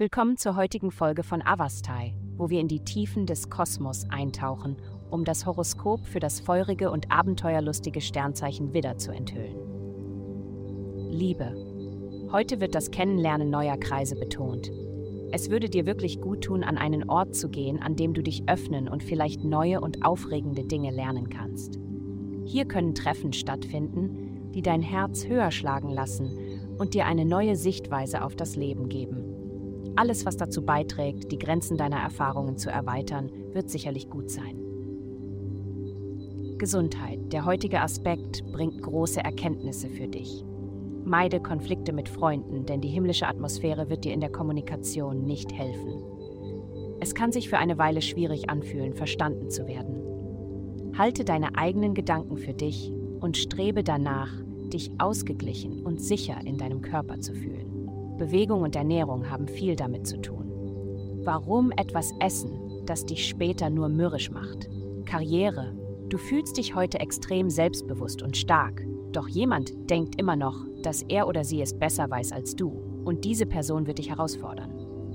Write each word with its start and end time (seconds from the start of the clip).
Willkommen 0.00 0.38
zur 0.38 0.56
heutigen 0.56 0.90
Folge 0.90 1.22
von 1.22 1.42
Avastai, 1.42 2.14
wo 2.36 2.48
wir 2.48 2.58
in 2.58 2.68
die 2.68 2.82
Tiefen 2.84 3.26
des 3.26 3.50
Kosmos 3.50 4.06
eintauchen, 4.08 4.78
um 5.10 5.26
das 5.26 5.44
Horoskop 5.44 6.06
für 6.06 6.20
das 6.20 6.40
feurige 6.40 6.90
und 6.90 7.12
abenteuerlustige 7.12 8.00
Sternzeichen 8.00 8.72
Widder 8.72 8.96
zu 8.96 9.12
enthüllen. 9.12 9.58
Liebe. 11.10 11.54
Heute 12.32 12.60
wird 12.60 12.74
das 12.74 12.90
Kennenlernen 12.90 13.50
neuer 13.50 13.76
Kreise 13.76 14.16
betont. 14.16 14.72
Es 15.32 15.50
würde 15.50 15.68
dir 15.68 15.84
wirklich 15.84 16.22
gut 16.22 16.44
tun, 16.44 16.64
an 16.64 16.78
einen 16.78 17.10
Ort 17.10 17.34
zu 17.34 17.50
gehen, 17.50 17.78
an 17.82 17.94
dem 17.94 18.14
du 18.14 18.22
dich 18.22 18.48
öffnen 18.48 18.88
und 18.88 19.02
vielleicht 19.02 19.44
neue 19.44 19.82
und 19.82 20.02
aufregende 20.02 20.64
Dinge 20.64 20.92
lernen 20.92 21.28
kannst. 21.28 21.78
Hier 22.46 22.64
können 22.64 22.94
Treffen 22.94 23.34
stattfinden, 23.34 24.50
die 24.54 24.62
dein 24.62 24.80
Herz 24.80 25.26
höher 25.26 25.50
schlagen 25.50 25.90
lassen 25.90 26.49
und 26.80 26.94
dir 26.94 27.04
eine 27.04 27.26
neue 27.26 27.56
Sichtweise 27.56 28.24
auf 28.24 28.34
das 28.34 28.56
Leben 28.56 28.88
geben. 28.88 29.92
Alles, 29.96 30.24
was 30.24 30.38
dazu 30.38 30.64
beiträgt, 30.64 31.30
die 31.30 31.38
Grenzen 31.38 31.76
deiner 31.76 31.98
Erfahrungen 31.98 32.56
zu 32.56 32.70
erweitern, 32.70 33.30
wird 33.52 33.68
sicherlich 33.68 34.08
gut 34.08 34.30
sein. 34.30 34.56
Gesundheit. 36.56 37.32
Der 37.32 37.44
heutige 37.44 37.82
Aspekt 37.82 38.50
bringt 38.50 38.80
große 38.80 39.20
Erkenntnisse 39.20 39.90
für 39.90 40.08
dich. 40.08 40.42
Meide 41.04 41.40
Konflikte 41.40 41.92
mit 41.92 42.08
Freunden, 42.08 42.64
denn 42.64 42.80
die 42.80 42.88
himmlische 42.88 43.28
Atmosphäre 43.28 43.90
wird 43.90 44.04
dir 44.04 44.14
in 44.14 44.20
der 44.20 44.32
Kommunikation 44.32 45.26
nicht 45.26 45.52
helfen. 45.52 46.02
Es 47.00 47.14
kann 47.14 47.30
sich 47.30 47.50
für 47.50 47.58
eine 47.58 47.76
Weile 47.76 48.00
schwierig 48.00 48.48
anfühlen, 48.48 48.94
verstanden 48.94 49.50
zu 49.50 49.66
werden. 49.66 50.96
Halte 50.96 51.24
deine 51.26 51.56
eigenen 51.56 51.92
Gedanken 51.92 52.38
für 52.38 52.54
dich 52.54 52.90
und 53.20 53.36
strebe 53.36 53.82
danach, 53.82 54.32
dich 54.72 54.90
ausgeglichen 54.98 55.82
und 55.82 56.00
sicher 56.00 56.38
in 56.44 56.56
deinem 56.58 56.82
Körper 56.82 57.20
zu 57.20 57.34
fühlen. 57.34 58.16
Bewegung 58.18 58.62
und 58.62 58.76
Ernährung 58.76 59.30
haben 59.30 59.48
viel 59.48 59.76
damit 59.76 60.06
zu 60.06 60.20
tun. 60.20 60.50
Warum 61.24 61.70
etwas 61.72 62.12
essen, 62.20 62.82
das 62.86 63.06
dich 63.06 63.26
später 63.26 63.70
nur 63.70 63.88
mürrisch 63.88 64.30
macht? 64.30 64.68
Karriere. 65.06 65.74
Du 66.08 66.18
fühlst 66.18 66.56
dich 66.56 66.74
heute 66.74 67.00
extrem 67.00 67.50
selbstbewusst 67.50 68.22
und 68.22 68.36
stark, 68.36 68.84
doch 69.12 69.28
jemand 69.28 69.90
denkt 69.90 70.20
immer 70.20 70.36
noch, 70.36 70.66
dass 70.82 71.02
er 71.02 71.28
oder 71.28 71.44
sie 71.44 71.60
es 71.62 71.78
besser 71.78 72.10
weiß 72.10 72.32
als 72.32 72.56
du, 72.56 72.68
und 73.04 73.24
diese 73.24 73.46
Person 73.46 73.86
wird 73.86 73.98
dich 73.98 74.10
herausfordern. 74.10 74.72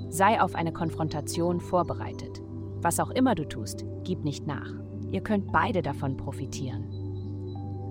Sei 0.10 0.42
auf 0.42 0.56
eine 0.56 0.74
Konfrontation 0.74 1.60
vorbereitet. 1.60 2.42
Was 2.82 3.00
auch 3.00 3.10
immer 3.12 3.36
du 3.36 3.48
tust, 3.48 3.86
gib 4.04 4.24
nicht 4.24 4.48
nach. 4.48 4.74
Ihr 5.12 5.22
könnt 5.22 5.52
beide 5.52 5.82
davon 5.82 6.18
profitieren. 6.18 7.05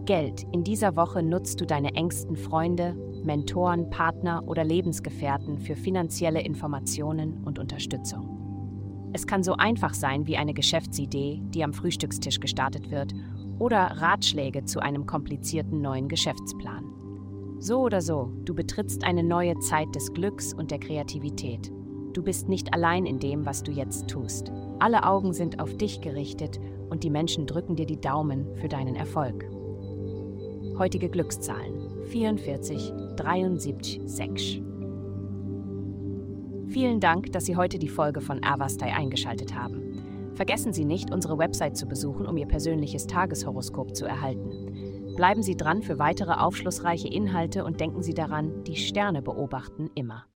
Geld. 0.04 0.46
In 0.52 0.64
dieser 0.64 0.96
Woche 0.96 1.22
nutzt 1.22 1.60
du 1.60 1.66
deine 1.66 1.94
engsten 1.94 2.36
Freunde, 2.36 2.94
Mentoren, 3.24 3.88
Partner 3.88 4.42
oder 4.46 4.62
Lebensgefährten 4.62 5.58
für 5.58 5.76
finanzielle 5.76 6.42
Informationen 6.42 7.42
und 7.44 7.58
Unterstützung. 7.58 9.10
Es 9.14 9.26
kann 9.26 9.42
so 9.42 9.54
einfach 9.54 9.94
sein 9.94 10.26
wie 10.26 10.36
eine 10.36 10.54
Geschäftsidee, 10.54 11.40
die 11.46 11.64
am 11.64 11.72
Frühstückstisch 11.72 12.40
gestartet 12.40 12.90
wird, 12.90 13.14
oder 13.58 13.78
Ratschläge 13.78 14.64
zu 14.64 14.80
einem 14.80 15.06
komplizierten 15.06 15.80
neuen 15.80 16.08
Geschäftsplan. 16.08 16.84
So 17.58 17.80
oder 17.80 18.00
so, 18.00 18.32
du 18.44 18.54
betrittst 18.54 19.04
eine 19.04 19.22
neue 19.22 19.58
Zeit 19.60 19.94
des 19.94 20.12
Glücks 20.12 20.52
und 20.52 20.70
der 20.70 20.80
Kreativität. 20.80 21.72
Du 22.12 22.22
bist 22.22 22.48
nicht 22.48 22.74
allein 22.74 23.06
in 23.06 23.20
dem, 23.20 23.46
was 23.46 23.62
du 23.62 23.72
jetzt 23.72 24.08
tust. 24.08 24.52
Alle 24.80 25.04
Augen 25.04 25.32
sind 25.32 25.60
auf 25.60 25.76
dich 25.76 26.00
gerichtet 26.00 26.60
und 26.90 27.04
die 27.04 27.10
Menschen 27.10 27.46
drücken 27.46 27.76
dir 27.76 27.86
die 27.86 28.00
Daumen 28.00 28.54
für 28.56 28.68
deinen 28.68 28.96
Erfolg. 28.96 29.48
Heutige 30.76 31.08
Glückszahlen 31.08 32.04
44 32.06 32.92
73 33.14 34.00
6. 34.04 34.42
Vielen 36.66 36.98
Dank, 36.98 37.30
dass 37.30 37.44
Sie 37.44 37.54
heute 37.54 37.78
die 37.78 37.88
Folge 37.88 38.20
von 38.20 38.42
Avastai 38.42 38.92
eingeschaltet 38.92 39.54
haben. 39.54 40.32
Vergessen 40.34 40.72
Sie 40.72 40.84
nicht, 40.84 41.12
unsere 41.12 41.38
Website 41.38 41.76
zu 41.76 41.86
besuchen, 41.86 42.26
um 42.26 42.36
Ihr 42.36 42.46
persönliches 42.46 43.06
Tageshoroskop 43.06 43.94
zu 43.94 44.04
erhalten. 44.04 45.14
Bleiben 45.14 45.44
Sie 45.44 45.56
dran 45.56 45.80
für 45.80 46.00
weitere 46.00 46.32
aufschlussreiche 46.32 47.06
Inhalte 47.06 47.64
und 47.64 47.78
denken 47.78 48.02
Sie 48.02 48.14
daran, 48.14 48.64
die 48.64 48.74
Sterne 48.74 49.22
beobachten 49.22 49.90
immer. 49.94 50.24